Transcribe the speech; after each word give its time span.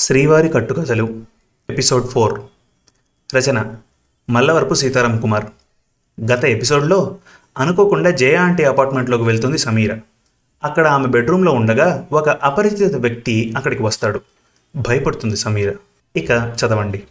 శ్రీవారి 0.00 0.48
కట్టుకథలు 0.48 1.22
episode 1.70 2.06
four. 2.06 2.40
రచన 3.36 3.74
మల్లవరపు 4.30 4.74
సీతారాం 4.74 5.20
కుమార్. 5.20 5.44
గత 6.32 6.44
ఎపిసోడ్లో 6.44 7.16
అనుకోకుండా 7.58 8.10
జయ 8.10 8.36
ఆంటీ 8.36 8.64
అపార్ట్మెంట్లోకి 8.64 9.22
వెళ్తుంది 9.22 9.58
సమీర. 9.58 9.96
అక్కడ 10.64 10.86
ఆమె 10.86 11.06
బెడ్రూమ్లో 11.06 11.52
ఉండగా 11.52 12.06
ఒక 12.12 12.28
అపరిచిత 12.28 12.96
వ్యక్తి 12.96 13.52
అక్కడికి 13.56 13.82
వస్తాడు. 13.82 14.20
భయపడుతుంది 14.76 15.36
సమీర. 15.36 15.74
ఇక 16.16 16.30
చదవండి. 16.30 17.02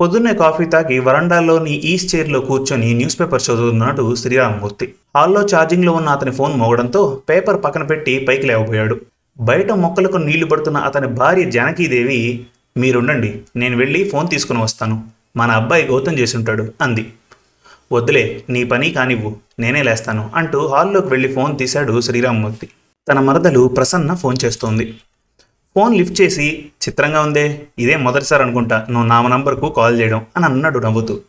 పొద్దున్నే 0.00 0.34
కాఫీ 0.34 0.64
తాగి 0.64 0.98
వరండాలోని 0.98 1.70
ఈస్ట్ 1.70 2.16
చైర్లో 2.16 2.40
కూర్చొని 2.40 2.94
న్యూస్ 2.94 3.20
పేపర్ 3.20 3.42
చదువుతున్నాడు 3.50 4.14
శ్రీరామమూర్తి. 4.14 4.94
హాల్లో 5.16 5.42
ఛార్జింగ్లో 5.42 5.92
ఉన్న 5.92 6.08
అతని 6.08 6.30
ఫోన్ 6.30 6.54
మోగడంతో 6.54 7.22
పేపర్ 7.28 7.64
పక్కన 7.64 7.82
పెట్టి 7.82 8.26
పైకి 8.28 8.46
లేవబోయాడు. 8.46 9.00
బయట 9.40 9.70
మొక్కలకు 9.72 10.16
నీళ్ళు 10.16 10.46
పడుతున్న 10.46 10.78
అతని 10.78 11.06
భార్య 11.06 11.50
జానకీదేవి 11.50 12.46
మీరుండండి 12.76 13.40
నేను 13.56 13.76
వెళ్ళి 13.76 14.08
ఫోన్ 14.08 14.28
తీసుకుని 14.28 14.62
వస్తాను. 14.62 15.04
మన 15.36 15.50
అబ్బాయి 15.50 15.84
గౌతం 15.86 16.18
చేసుంటాడు 16.18 16.72
అంది. 16.80 17.12
వద్దులే 17.92 18.44
నీ 18.50 18.64
పని 18.64 18.90
కానివ్వు 18.90 19.36
నేనే 19.58 19.82
లేస్తాను 19.82 20.30
అంటూ 20.34 20.66
హాల్లోకి 20.66 21.06
వెళ్ళి 21.06 21.32
ఫోన్ 21.32 21.58
తీశాడు 21.58 22.00
శ్రీరామమూర్తి. 22.00 22.68
తన 23.08 23.18
మరదలు 23.20 23.68
ప్రసన్న 23.68 24.14
ఫోన్ 24.14 24.36
చేస్తోంది. 24.44 24.94
ఫోన్ 25.74 25.94
లిఫ్ట్ 25.94 26.20
చేసి 26.20 26.70
చిత్రంగా 26.88 27.20
ఉందే 27.20 27.62
ఇదే 27.78 27.96
మొదటిసారి 27.96 28.42
అనుకుంటా 28.42 28.86
నువ్వు 28.90 29.08
నా 29.08 29.22
నంబర్కు 29.22 29.68
కాల్ 29.68 30.00
చేయడం 30.00 30.26
అని 30.36 30.44
అన్నాడు 30.44 30.78
నవ్వుతూ. 30.78 31.20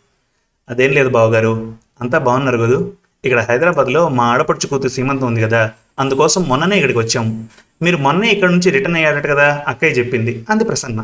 అదేం 0.70 0.91
లేదు 0.91 1.10
బావగారు 1.10 1.74
అంతా 2.02 2.18
బాగున్నారు 2.18 2.58
కదూ 2.58 2.91
ఇక్కడ 3.26 3.40
హైదరాబాద్లో 3.40 4.10
మా 4.10 4.24
ఆడపడుచు 4.26 4.68
కూతురు 4.68 4.90
సీమంతం 4.90 5.27
ఉంది 5.27 5.41
కదా 5.41 5.72
అందుకోసం 5.99 6.44
మొన్ననే 6.44 6.76
ఇక్కడికి 6.76 6.99
వచ్చాము 6.99 7.45
మీరు 7.81 7.98
మొన్నే 7.98 8.27
ఇక్కడ 8.30 8.49
నుంచి 8.49 8.70
రిటర్న్ 8.72 8.98
అయ్యారట 8.98 9.27
కదా 9.27 9.63
అక్కయ్య 9.67 9.94
చెప్పింది 9.94 10.45
అంది 10.49 10.63
ప్రసన్న. 10.63 11.04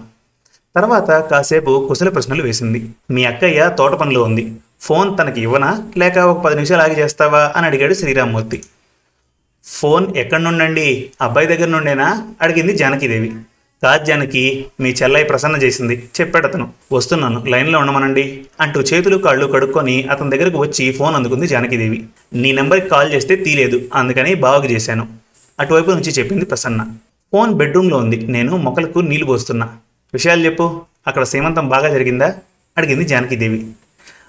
తర్వాత 0.76 1.12
కాసేపు 1.12 1.86
కుశల 1.88 2.10
ప్రశ్నలు 2.10 2.44
వేసింది. 2.44 2.90
మీ 3.12 3.26
అక్కయ్య 3.26 3.76
తోట 3.80 3.92
పనిలో 3.92 4.24
ఉంది. 4.24 4.56
ఫోన్ 4.82 5.18
తనకి 5.18 5.42
ఇవ్వనా 5.42 5.84
లేక 5.98 6.18
ఒక 6.18 6.44
పది 6.46 6.56
నిమిషాలు 6.56 6.82
ఆగి 6.82 7.00
చేస్తావా 7.00 7.54
అని 7.56 7.66
అడిగాడు 7.66 7.94
శ్రీరామ్మూర్తి. 7.94 8.64
ఫోన్ 9.64 10.16
ఎక్కడి 10.16 10.44
నుండండి 10.44 11.12
అబ్బాయి 11.22 11.48
దగ్గర 11.48 11.68
నుండేనా 11.68 12.34
అడిగింది 12.42 12.74
జానకీదేవి. 12.78 13.32
రాజ్యానికి 13.84 14.66
మీ 14.80 14.90
చెల్లయ్య 14.90 15.26
ప్రసన్న 15.26 15.56
చేసింది. 15.56 15.96
చెప్పాడు 16.22 16.48
అతను 16.48 16.66
వస్తున్నాను 16.92 17.46
లైన్లో 17.46 17.80
ఉండమనండి. 17.80 18.46
అంటూ 18.60 18.82
చేతులు 18.82 19.18
కాళ్ళు 19.18 19.46
కడుక్కొని 19.46 20.04
అతని 20.04 20.30
దగ్గరకు 20.30 20.58
వచ్చి 20.58 20.92
ఫోన్ 20.92 21.16
అందుకుంది 21.16 21.48
జానకీదేవి. 21.48 22.06
నీ 22.34 22.52
నెంబర్కి 22.52 22.90
కాల్ 22.90 23.14
చేస్తే 23.14 23.36
తీలేదు 23.36 23.90
అందుకని 23.94 24.36
బావకి 24.36 24.74
చేశాను 24.74 25.08
అటువైపు 25.60 25.92
నుంచి 25.92 26.12
చెప్పింది 26.12 26.46
ప్రసన్న. 26.46 26.82
ఫోన్ 27.32 27.54
బెడ్రూమ్లో 27.54 27.98
ఉంది 27.98 28.18
నేను 28.28 28.58
మొక్కలకు 28.58 29.00
నీళ్ళు 29.00 29.26
పోస్తున్నా. 29.26 29.68
విషయాలు 30.14 30.46
చెప్పు 30.46 30.82
అక్కడ 31.08 31.24
సీమంతం 31.24 31.70
బాగా 31.70 31.90
జరిగిందా? 31.90 32.36
అడిగింది 32.78 33.04
జానకీదేవి. 33.04 33.60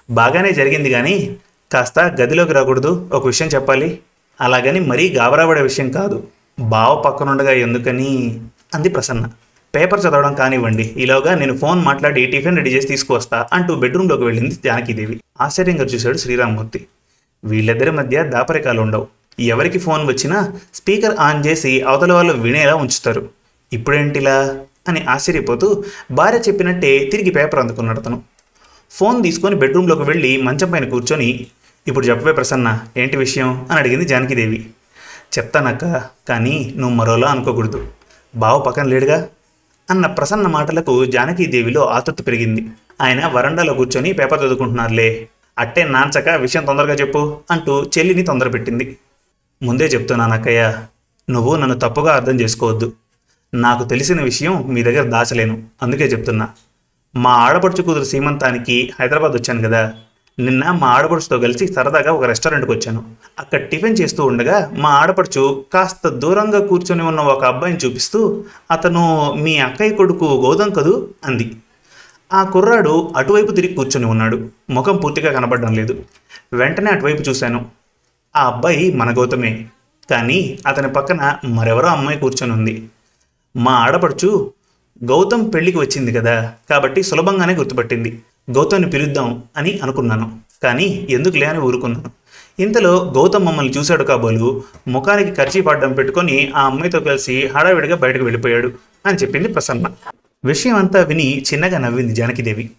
బాగానే 0.09 0.51
జరిగింది 0.51 0.91
కానీ 0.91 1.37
కాస్త 1.71 1.99
గదిలోకి 2.21 2.53
రాకూడదు 2.53 3.09
ఒక 3.13 3.25
విషయం 3.25 3.47
చెప్పాలి. 3.47 3.99
అలాగని 4.41 4.79
మరీ 4.79 5.09
గాబరాపడే 5.09 5.61
విషయం 5.61 5.91
కాదు. 5.91 6.27
బావ 6.59 7.01
పక్కనుండగా 7.01 7.51
ఎందుకని? 7.51 8.41
అంది 8.75 8.89
ప్రసన్న. 8.89 9.25
పేపర్ 9.75 9.99
చదవడం 9.99 10.33
కానివ్వండి. 10.33 10.83
ఈలోగా 10.83 11.35
నేను 11.35 11.57
ఫోన్ 11.57 11.85
మాట్లాడి 11.85 12.25
టిఫిన్ 12.25 12.57
రెడీ 12.57 12.69
చేసి 12.69 12.87
తీసుకువస్తా 12.87 13.47
అంటూ 13.53 13.75
బెడ్రూమ్లోకి 13.75 14.23
వెళ్ళింది 14.23 14.55
జానకీదేవి. 14.65 15.19
ఆశ్చర్యంగా 15.41 15.83
చూశాడు 15.83 16.17
శ్రీరామ్మూర్తి. 16.17 16.85
వీళ్ళిద్దరి 17.43 17.91
మధ్య 17.91 18.23
దాపరికాలు 18.23 18.81
ఉండవు 18.81 19.07
ఎవరికి 19.39 19.79
ఫోన్ 19.79 20.07
వచ్చినా 20.07 20.53
స్పీకర్ 20.73 21.15
ఆన్ 21.19 21.45
చేసి 21.45 21.81
అవతల 21.81 22.13
వాళ్ళు 22.13 22.33
వినేలా 22.33 22.75
ఉంచుతారు. 22.75 23.29
ఇప్పుడేంటిలా? 23.73 24.59
అని 24.87 25.05
ఆశ్చర్యపోతూ 25.09 25.83
భార్య 26.11 26.37
చెప్పినట్టే 26.37 27.09
తిరిగి 27.11 27.29
పేపర్ 27.29 27.59
అందుకున్నాడు 27.59 27.99
అతను. 27.99 28.21
ఫోన్ 28.91 29.23
తీసుకొని 29.23 29.55
బెడ్రూమ్లోకి 29.55 30.01
వెళ్ళి 30.01 30.41
మంచం 30.41 30.71
పైన 30.71 30.89
కూర్చొని 30.89 31.47
ఇప్పుడు 31.87 32.05
చెప్పవే 32.05 32.33
ప్రసన్న 32.33 32.79
ఏంటి 32.97 33.17
విషయం? 33.17 33.67
అని 33.71 33.79
అడిగింది 33.79 34.05
జానకిదేవి. 34.05 34.65
చెప్తానక్క 35.37 36.01
కానీ 36.29 36.73
నువ్వు 36.77 36.95
మరోలా 36.95 37.27
అనుకోకూడదు. 37.27 37.87
బావ 38.35 38.59
పక్కన 38.59 38.83
లేడుగా? 38.83 39.27
అన్న 39.91 40.05
ప్రసన్న 40.07 40.47
మాటలకు 40.47 41.05
జానకీదేవిలో 41.05 41.81
ఆతృప్తి 41.85 42.23
పెరిగింది. 42.23 42.67
ఆయన 43.01 43.27
వరండాలో 43.27 43.73
కూర్చొని 43.73 44.13
పేపర్ 44.13 44.43
చదువుకుంటున్నారులే. 44.43 45.27
అట్టే 45.59 45.83
నాన్చక 45.83 46.29
విషయం 46.29 46.65
తొందరగా 46.65 46.93
చెప్పు 46.93 47.39
అంటూ 47.51 47.83
చెల్లిని 47.83 48.23
తొందర 48.23 48.47
పెట్టింది 48.47 48.97
ముందే 49.63 49.85
చెప్తున్నానక్కయ్య 49.85 50.77
నువ్వు 51.29 51.55
నన్ను 51.55 51.79
తప్పుగా 51.79 52.13
అర్థం 52.13 52.39
చేసుకోవద్దు. 52.39 52.93
నాకు 53.53 53.83
తెలిసిన 53.83 54.21
విషయం 54.21 54.73
మీ 54.73 54.83
దగ్గర 54.83 55.03
దాచలేను. 55.09 55.63
అందుకే 55.81 56.05
చెప్తున్నా. 56.05 56.49
మా 57.15 57.33
ఆడపడుచు 57.33 57.81
కూతురు 57.81 58.03
సీమంతానికి 58.03 58.93
హైదరాబాద్ 58.99 59.31
వచ్చాను 59.31 59.61
కదా 59.61 59.93
నిన్న 60.39 60.71
మా 60.71 60.87
ఆడపడుచుతో 60.87 61.39
కలిసి 61.39 61.73
సరదాగా 61.73 62.11
ఒక 62.11 62.23
రెస్టారెంట్కి 62.23 62.71
వచ్చాను. 62.71 63.03
అక్కడ 63.39 63.59
టిఫిన్ 63.69 63.97
చేస్తూ 64.01 64.25
ఉండగా 64.25 64.71
మా 64.73 64.89
ఆడపడుచు 64.89 65.65
కాస్త 65.73 66.07
దూరంగా 66.07 66.67
కూర్చొని 66.67 67.03
ఉన్న 67.03 67.19
ఒక 67.19 67.45
అబ్బాయిని 67.45 67.79
చూపిస్తూ 67.85 68.43
అతను 68.71 69.33
మీ 69.33 69.57
అక్కయ్య 69.57 69.95
కొడుకు 69.95 70.25
గౌతమ్ 70.25 70.75
కదూ? 70.75 71.07
అంది. 71.25 71.55
ఆ 72.33 72.43
కుర్రాడు 72.43 73.13
అటువైపు 73.17 73.51
తిరిగి 73.51 73.73
కూర్చొని 73.73 74.05
ఉన్నాడు. 74.05 74.49
ముఖం 74.69 74.97
పూర్తిగా 74.97 75.33
కనపడడం 75.33 75.73
లేదు. 75.73 76.03
వెంటనే 76.53 76.91
అటువైపు 76.91 77.21
చూశాను. 77.21 77.65
ఆ 78.35 78.47
అబ్బాయి 78.47 78.93
మన 78.93 79.17
గౌతమే. 79.17 79.65
కానీ 80.09 80.59
అతని 80.67 80.93
పక్కన 80.93 81.35
మరెవరో 81.45 81.87
అమ్మాయి 81.87 82.19
కూర్చొని 82.19 82.53
ఉంది. 82.53 82.89
మా 83.57 83.71
ఆడపడుచు 83.71 84.53
గౌతమ్ 85.03 85.53
పెళ్ళికి 85.53 85.77
వచ్చింది 85.77 86.13
కదా 86.13 86.53
కాబట్టి 86.69 87.03
సులభంగానే 87.03 87.55
గుర్తుపట్టింది. 87.55 88.21
గౌతమ్ని 88.49 88.89
పిలుద్దాం 88.89 89.43
అని 89.57 89.79
అనుకున్నాను. 89.83 90.39
కానీ 90.63 91.07
ఎందుకులే 91.09 91.45
అని 91.45 91.59
ఊరుకున్నాను. 91.59 92.11
ఇంతలో 92.59 93.13
గౌతమ్ 93.15 93.45
మమ్మల్ని 93.45 93.73
చూశాడు 93.73 94.03
కాబోలు 94.03 94.63
ముఖానికి 94.87 95.31
ఖర్చీ 95.31 95.61
పడ్డం 95.61 95.93
పెట్టుకొని 95.93 96.51
ఆ 96.55 96.65
అమ్మాయితో 96.65 96.99
కలిసి 96.99 97.47
హడావిడిగా 97.47 97.95
బయటకు 97.95 98.23
వెళ్ళిపోయాడు 98.23 98.73
అని 99.05 99.17
చెప్పింది 99.17 99.47
ప్రసన్న. 99.47 99.87
విషయం 100.45 100.75
అంతా 100.75 101.01
విని 101.01 101.41
చిన్నగా 101.41 101.77
నవ్వింది 101.77 102.15
జానకిదేవి. 102.15 102.69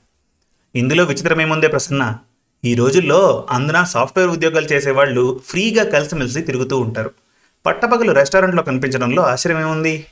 ఇందులో 0.75 1.05
విచిత్రమేముందే 1.05 1.67
ప్రసన్న? 1.67 2.17
ఈ 2.65 2.75
రోజుల్లో 2.75 3.47
అందున 3.51 3.85
సాఫ్ట్వేర్ 3.85 4.31
ఉద్యోగాలు 4.31 4.67
చేసేవాళ్ళు 4.67 5.41
ఫ్రీగా 5.47 5.85
కలిసిమెలిసి 5.85 6.41
తిరుగుతూ 6.41 6.79
ఉంటారు. 6.79 7.11
పట్టపగలు 7.67 8.13
రెస్టారెంట్లో 8.13 8.63
కనిపించడంలో 8.63 9.23
ఆశ్చర్యమేముంది? 9.23 10.05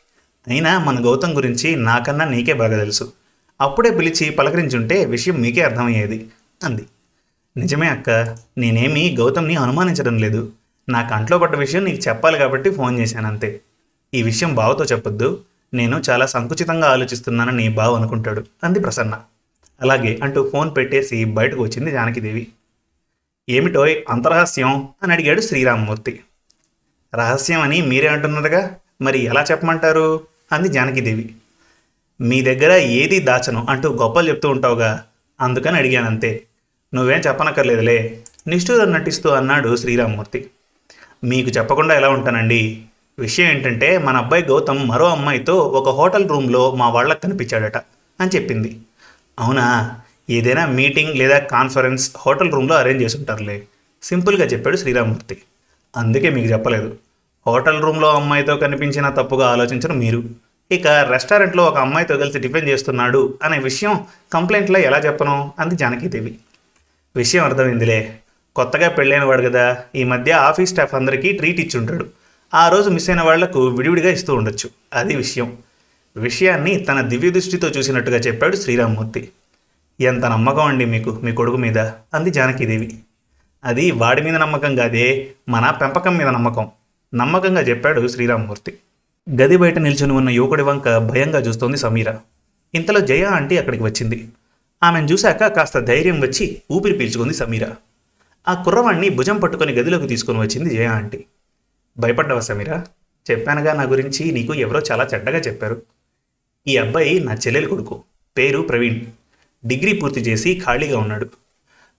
అయినా 0.49 0.79
మన 0.79 1.05
గౌతమ్ 1.05 1.35
గురించి 1.35 1.77
నాకన్నా 1.77 2.25
నీకే 2.25 2.53
బాగా 2.53 2.79
తెలుసు. 2.79 3.13
అప్పుడే 3.61 3.91
పిలిచి 3.91 4.31
పలకరించుంటే 4.31 5.05
విషయం 5.05 5.35
మీకే 5.35 5.61
అర్థమయ్యేది 5.61 6.29
అంది. 6.65 6.87
నిజమే 7.57 7.89
అక్క 7.89 8.11
నేనేమీ 8.59 9.17
గౌతమ్ని 9.17 9.57
అనుమానించడం 9.57 10.19
లేదు. 10.19 10.53
నా 10.89 11.09
కంట్లో 11.09 11.39
పడ్డ 11.39 11.57
విషయం 11.57 11.85
నీకు 11.85 12.09
చెప్పాలి 12.09 12.39
కాబట్టి 12.39 12.71
ఫోన్ 12.71 12.99
చేశాను 12.99 13.27
అంతే 13.27 13.61
ఈ 14.15 14.23
విషయం 14.23 14.55
బావతో 14.55 14.85
చెప్పొద్దు 14.85 15.45
నేను 15.75 16.03
చాలా 16.11 16.27
సంకుచితంగా 16.27 16.89
ఆలోచిస్తున్నానని 16.89 17.69
బావ 17.69 17.95
అనుకుంటాడు 17.95 18.45
అంది 18.65 18.81
ప్రసన్న. 18.81 19.21
అలాగే 19.83 20.19
అంటూ 20.23 20.51
ఫోన్ 20.51 20.77
పెట్టేసి 20.77 21.25
బయటకు 21.25 21.63
వచ్చింది 21.63 21.91
జానకిదేవి. 21.91 22.47
ఏమిటోయ్ 23.49 23.97
అంతరహస్యం? 24.09 24.89
అని 25.03 25.13
అడిగాడు 25.13 25.41
శ్రీరామమూర్తి. 25.41 26.21
రహస్యం 27.15 27.61
అని 27.61 27.83
మీరే 27.83 28.09
అంటున్నారుగా 28.09 28.77
మరి 29.03 29.19
ఎలా 29.19 29.45
చెప్పమంటారు? 29.51 30.21
అంది 30.53 30.69
జానకిదేవి. 30.69 31.35
మీ 32.23 32.43
దగ్గర 32.43 32.73
ఏది 32.73 33.19
దాచను 33.19 33.67
అంటూ 33.69 33.93
గొప్పలు 33.93 34.29
చెప్తూ 34.29 34.49
ఉంటావుగా? 34.49 35.05
అందుకని 35.41 35.77
అడిగానంతే. 35.77 36.43
నువ్వేం 36.95 37.21
చెప్పనక్కర్లేదులే. 37.21 38.19
నిష్ఠూరం 38.47 38.93
నటిస్తూ 38.93 39.31
అన్నాడు 39.31 39.77
శ్రీరామ్మూర్తి. 39.77 40.51
మీకు 41.25 41.51
చెప్పకుండా 41.51 41.95
ఎలా 41.95 42.09
ఉంటానండి? 42.09 42.83
విషయం 43.19 43.51
ఏంటంటే 43.51 43.99
మన 43.99 44.17
అబ్బాయి 44.17 44.45
గౌతమ్ 44.45 44.89
మరో 44.89 45.07
అమ్మాయితో 45.07 45.57
ఒక 45.57 45.89
హోటల్ 45.89 46.29
రూమ్లో 46.29 46.75
మా 46.75 46.89
వాళ్ళకి 46.89 47.21
కనిపించాడట 47.21 47.77
అని 48.21 48.31
చెప్పింది. 48.35 48.79
అవునా? 49.39 49.95
ఏదైనా 50.31 50.67
మీటింగ్ 50.67 51.15
లేదా 51.15 51.39
కాన్ఫరెన్స్ 51.39 52.13
హోటల్ 52.27 52.53
రూమ్లో 52.53 52.75
అరేంజ్ 52.75 53.03
చేసి 53.03 53.17
ఉంటారులే 53.17 53.63
సింపుల్గా 54.03 54.45
చెప్పాడు 54.45 54.77
శ్రీరామ్మూర్తి. 54.77 55.39
అందుకే 55.97 56.31
మీకు 56.31 56.47
చెప్పలేదు. 56.47 56.97
హోటల్ 57.47 57.83
రూమ్లో 57.83 58.11
అమ్మాయితో 58.15 58.57
కనిపించిన 58.57 59.09
తప్పుగా 59.09 59.47
ఆలోచించడం 59.47 59.99
మీరు. 59.99 60.25
ఇక 60.73 60.87
రెస్టారెంట్లో 60.87 61.65
ఒక 61.65 61.79
అమ్మాయితో 61.79 62.17
కలిసి 62.17 62.39
టిఫిన్ 62.39 62.69
చేస్తున్నాడు 62.69 63.39
అనే 63.43 63.59
విషయం 63.59 64.01
కంప్లైంట్లో 64.33 64.79
ఎలా 64.79 64.99
చెప్పను? 64.99 65.53
అంది 65.59 65.77
జానకీదేవి. 65.77 66.37
విషయం 67.17 67.45
అర్థమైందిలే. 67.45 68.19
కొత్తగా 68.57 68.89
పెళ్ళైన 68.89 69.25
వాడు 69.25 69.43
కదా. 69.43 69.79
ఈ 69.95 70.05
మధ్య 70.05 70.33
ఆఫీస్ 70.33 70.71
స్టాఫ్ 70.71 70.95
అందరికీ 70.95 71.33
ట్రీట్ 71.33 71.61
ఇచ్చి 71.61 71.81
ఉంటాడు 71.81 72.07
ఆ 72.55 72.69
రోజు 72.69 72.91
మిస్ 72.91 73.11
అయిన 73.11 73.23
వాళ్ళకు 73.23 73.67
విడివిడిగా 73.67 74.11
ఇస్తూ 74.11 74.35
ఉండొచ్చు. 74.35 74.71
అది 74.95 75.17
విషయం. 75.17 75.57
విషయాన్ని 76.17 76.77
తన 76.77 77.01
దివ్య 77.01 77.31
దృష్టితో 77.31 77.69
చూసినట్టుగా 77.69 78.17
చెప్పాడు 78.17 78.57
శ్రీరామ్మూర్తి. 78.57 79.29
ఎంత 80.01 80.25
నమ్మకం 80.25 80.61
అండి 80.61 80.85
మీకు 80.85 81.21
మీ 81.23 81.33
కొడుకు 81.33 81.57
మీద? 81.57 81.79
అంది 82.15 82.31
జానకీదేవి. 82.31 82.99
అది 83.65 83.91
వాడి 83.91 84.23
మీద 84.23 84.37
నమ్మకం 84.37 84.77
కాదే 84.77 85.31
మన 85.49 85.71
పెంపకం 85.71 86.17
మీద 86.17 86.27
నమ్మకం. 86.27 86.71
నమ్మకంగా 87.15 87.61
చెప్పాడు 87.61 88.09
శ్రీరామ్మూర్తి. 88.09 88.79
గది 89.31 89.57
బయట 89.57 89.79
నిల్చుని 89.79 90.13
ఉన్న 90.13 90.31
యువకుడి 90.31 90.63
వంక 90.63 90.97
భయంగా 90.99 91.39
చూస్తోంది 91.39 91.77
సమీర. 91.77 92.15
ఇంతలో 92.75 93.01
జయ 93.01 93.25
ఆంటీ 93.25 93.57
అక్కడికి 93.57 93.83
వచ్చింది. 93.83 94.29
ఆమెను 94.83 95.07
చూశాక 95.07 95.47
కాస్త 95.47 95.79
ధైర్యం 95.79 96.21
వచ్చి 96.21 96.63
ఊపిరి 96.71 96.99
పీల్చుకుంది 96.99 97.35
సమీర. 97.35 97.69
ఆ 98.49 98.63
కుర్రవాణ్ణి 98.63 99.09
భుజం 99.09 99.41
పట్టుకొని 99.41 99.73
గదిలోకి 99.73 100.09
తీసుకొని 100.09 100.39
వచ్చింది 100.39 100.77
జయ 100.77 100.87
ఆంటీ. 100.87 101.25
భయపడ్డావా 101.99 102.41
సమీర? 102.41 102.81
చెప్పానుగా 103.31 103.73
నా 103.73 103.83
గురించి 103.83 104.33
నీకు 104.33 104.55
ఎవరో 104.55 104.81
చాలా 104.93 105.09
చెడ్డగా 105.15 105.39
చెప్పారు. 105.39 105.83
ఈ 106.69 106.77
అబ్బాయి 106.77 107.21
నా 107.21 107.35
చెల్లెలి 107.35 107.67
కొడుకు. 107.67 108.03
పేరు 108.37 108.61
ప్రవీణ్. 108.61 109.01
డిగ్రీ 109.67 109.93
పూర్తి 109.93 110.21
చేసి 110.21 110.63
ఖాళీగా 110.67 110.99
ఉన్నాడు. 110.99 111.25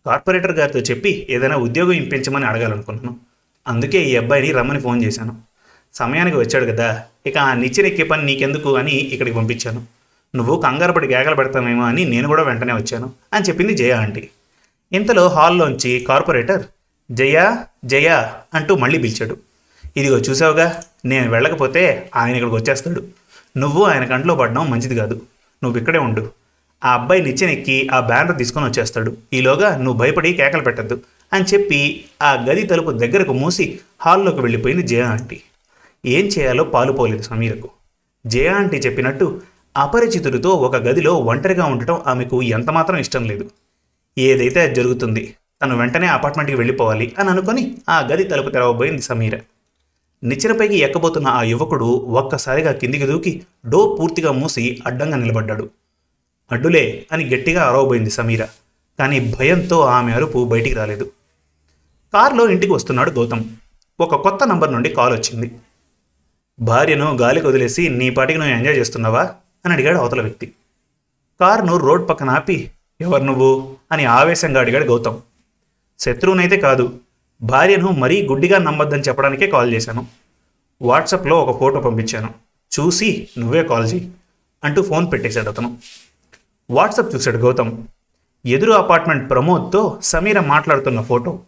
కార్పొరేటర్ 0.05 0.51
గారితో 0.51 0.79
చెప్పి 0.79 1.27
ఏదైనా 1.29 1.55
ఉద్యోగం 1.55 1.91
ఇప్పించమని 1.91 2.45
అడగాలనుకున్నాను. 2.45 3.19
అందుకే 3.67 4.03
ఈ 4.03 4.15
అబ్బాయిని 4.15 4.51
రమ్మని 4.51 4.81
ఫోన్ 4.81 5.03
చేశాను. 5.03 5.52
సమయానికి 5.93 6.37
వచ్చాడు 6.37 6.65
కదా 6.65 7.03
ఇక 7.27 7.37
ఆ 7.37 7.53
నిచ్చిరెక్కే 7.53 8.03
పని 8.03 8.25
నీకెందుకు 8.25 8.77
అని 8.77 8.91
ఇక్కడికి 8.91 9.37
పంపించాను. 9.37 9.81
నువ్వు 10.35 10.61
కంగారుపడి 10.61 11.07
గేగలు 11.07 11.35
పెడతామేమో 11.35 11.83
అని 11.83 12.05
నేను 12.05 12.27
కూడా 12.27 12.43
వెంటనే 12.43 12.73
వచ్చాను 12.73 13.11
అని 13.33 13.45
చెప్పింది 13.45 13.73
జయ 13.77 13.91
ఆంటీ. 13.91 14.29
ఇంతలో 14.91 15.27
హాల్లోంచి 15.27 16.05
కార్పొరేటర్ 16.07 16.63
జయ 17.11 17.55
జయ 17.85 18.09
అంటూ 18.53 18.75
మళ్ళీ 18.75 18.97
పిలిచాడు. 18.97 19.37
ఇదిగో 19.97 20.17
చూసావుగా 20.17 20.83
నేను 21.05 21.31
వెళ్ళకపోతే 21.31 22.11
ఆయన 22.15 22.35
ఇక్కడికి 22.35 22.55
వచ్చేస్తాడు. 22.55 23.03
నువ్వు 23.57 23.83
ఆయన 23.83 24.05
కంట్లో 24.05 24.35
పడడం 24.35 24.71
మంచిది 24.71 24.95
కాదు. 24.95 25.21
నువ్వు 25.63 25.79
ఇక్కడే 25.79 25.99
ఉండు. 25.99 26.31
ఆ 26.85 26.93
అబ్బాయి 26.93 27.21
నిచ్చెనెక్కి 27.21 27.89
ఆ 27.93 27.99
బ్యానర్ 27.99 28.37
తీసుకొని 28.37 28.65
వచ్చేస్తాడు. 28.65 29.17
ఈలోగా 29.33 29.77
నువ్వు 29.77 29.93
భయపడి 29.93 30.33
కేకలు 30.33 30.61
పెట్టద్దు 30.61 31.01
అని 31.33 31.45
చెప్పి 31.53 32.05
ఆ 32.21 32.33
గది 32.33 32.63
తలుపు 32.63 32.91
దగ్గరకు 32.91 33.33
మూసి 33.33 33.79
హాల్లోకి 34.01 34.41
వెళ్ళిపోయింది 34.41 34.87
జయ 34.87 35.01
ఆంటీ. 35.01 35.41
ఏం 36.05 36.25
చేయాలో 36.25 36.63
పాలుపోలేదు 36.63 37.21
సమీరకు. 37.21 37.69
జయ 38.27 38.47
ఆంటీ 38.47 38.77
చెప్పినట్టు 38.77 39.41
అపరిచితుడితో 39.77 40.49
ఒక 40.49 40.75
గదిలో 40.75 41.13
ఒంటరిగా 41.13 41.65
ఉండటం 41.65 42.01
ఆమెకు 42.07 42.41
ఎంతమాత్రం 42.41 42.97
ఇష్టం 42.97 43.23
లేదు. 43.23 43.49
ఏదైతే 44.17 44.59
అది 44.61 44.75
జరుగుతుంది 44.75 45.35
తను 45.61 45.77
వెంటనే 45.77 46.07
అపార్ట్మెంట్కి 46.07 46.57
వెళ్ళిపోవాలి 46.57 47.15
అని 47.19 47.29
అనుకొని 47.29 47.77
ఆ 47.89 47.99
గది 47.99 48.23
తలుపు 48.23 48.49
తెరవబోయింది 48.49 49.01
సమీర. 49.01 49.39
నిచ్చెనపైకి 50.23 50.75
ఎక్కబోతున్న 50.75 51.27
ఆ 51.27 51.43
యువకుడు 51.43 51.85
ఒక్కసారిగా 51.85 52.71
కిందికి 52.71 53.05
దూకి 53.05 53.43
డోర్ 53.69 53.99
పూర్తిగా 53.99 54.31
మూసి 54.31 54.83
అడ్డంగా 54.87 55.17
నిలబడ్డాడు. 55.17 55.69
అడ్డులే 56.51 57.05
అని 57.11 57.35
గట్టిగా 57.35 57.63
అరవబోయింది 57.63 58.09
సమీర 58.09 58.45
కానీ 58.99 59.33
భయంతో 59.39 59.81
ఆమె 59.81 60.11
అరుపు 60.13 60.45
బయటికి 60.45 60.75
రాలేదు. 60.75 61.11
కారులో 62.13 62.49
ఇంటికి 62.49 62.73
వస్తున్నాడు 62.73 63.11
గౌతమ్. 63.11 63.43
ఒక 63.99 64.15
కొత్త 64.15 64.43
నంబర్ 64.43 64.73
నుండి 64.73 64.89
కాల్ 64.89 65.13
వచ్చింది. 65.13 65.51
భార్యను 66.59 67.15
గాలికి 67.15 67.47
వదిలేసి 67.47 67.89
నీ 67.89 68.09
పాటికి 68.09 68.39
నువ్వు 68.39 68.55
ఎంజాయ్ 68.55 68.77
చేస్తున్నావా? 68.77 69.23
అని 69.65 69.73
అడిగాడు 69.73 69.97
అవతల 69.97 70.21
వ్యక్తి. 70.21 70.51
కారును 71.39 71.77
రోడ్ 71.77 72.09
పక్కన 72.09 72.29
ఆపి 72.29 72.71
ఎవరు 73.01 73.23
నువ్వు? 73.23 73.75
అని 73.91 74.05
ఆవేశంగా 74.05 74.59
అడిగాడు 74.59 74.83
గౌతమ్. 74.83 75.17
శత్రువునైతే 75.99 76.57
కాదు 76.57 76.99
భార్యను 77.41 77.87
మరీ 77.87 78.27
గుడ్డిగా 78.27 78.57
నమ్మొద్దని 78.57 79.01
చెప్పడానికే 79.01 79.47
కాల్ 79.47 79.73
చేశాను. 79.73 80.07
వాట్సాప్లో 80.81 81.41
ఒక 81.41 81.59
ఫోటో 81.59 81.79
పంపించాను. 81.79 82.29
చూసి 82.79 83.27
నువ్వే 83.39 83.63
కాల్ 83.63 83.93
చేయి 83.93 84.11
అంటూ 84.63 84.81
ఫోన్ 84.81 85.11
పెట్టేశాడు 85.11 85.49
అతను. 85.49 85.77
వాట్సాప్ 86.69 87.15
చూశాడు 87.15 87.37
గౌతమ్. 87.37 87.83
ఎదురు 88.45 88.71
అపార్ట్మెంట్ 88.71 89.29
ప్రమోద్తో 89.29 89.99
సమీర 90.03 90.39
మాట్లాడుతున్న 90.39 91.01
ఫోటో. 91.01 91.39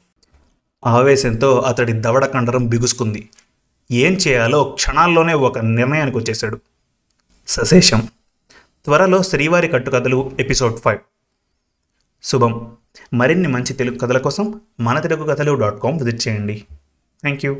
ఆవేశంతో 0.86 1.60
అతడి 1.60 1.94
దవడ 1.94 2.26
కండరం 2.26 2.68
బిగుసుకుంది. 2.68 3.30
ఏం 3.92 4.14
చేయాలో 4.14 4.64
క్షణాల్లోనే 4.64 5.34
ఒక 5.34 5.60
నిర్ణయానికి 5.60 6.18
వచ్చేశాడు. 6.18 6.60
సశేషం 7.48 8.08
త్వరలో 8.86 9.24
శ్రీవారి 9.24 9.68
కట్టుకథలు 9.68 10.32
ఎపిసోడ్ 10.40 10.80
ఫైవ్. 10.80 11.00
శుభం. 12.24 12.78
మరిన్ని 13.14 13.48
మంచి 13.48 13.74
తెలుగు 13.74 13.98
కథల 13.98 14.18
కోసం 14.18 14.62
మన 14.80 15.00
తెలుగు 15.00 15.24
కథలు 15.24 15.56
డాట్ 15.56 15.80
కామ్ 15.80 16.00
విజిట్ 16.04 16.28
చేయండి. 16.28 16.66
Thank 17.22 17.46
you 17.46 17.58